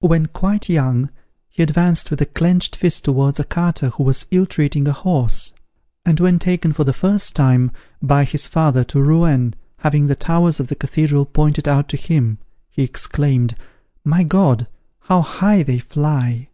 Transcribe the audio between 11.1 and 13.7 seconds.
pointed out to him, he exclaimed,